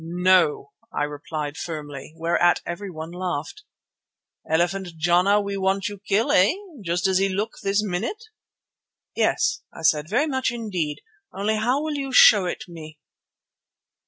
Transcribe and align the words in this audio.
"No," 0.03 0.71
I 0.91 1.03
replied 1.03 1.57
firmly, 1.57 2.13
whereat 2.17 2.61
everyone 2.65 3.11
laughed. 3.11 3.63
"Elephant 4.49 4.97
Jana 4.97 5.39
we 5.39 5.57
want 5.57 5.89
you 5.89 5.99
kill, 5.99 6.31
eh? 6.31 6.53
Just 6.83 7.05
as 7.05 7.19
he 7.19 7.29
look 7.29 7.59
this 7.61 7.83
minute." 7.83 8.23
"Yes," 9.15 9.61
I 9.71 9.83
said, 9.83 10.09
"very 10.09 10.25
much 10.25 10.49
indeed, 10.49 11.01
only 11.31 11.57
how 11.57 11.83
will 11.83 11.97
you 11.99 12.11
show 12.11 12.45
it 12.45 12.63
me?" 12.67 12.97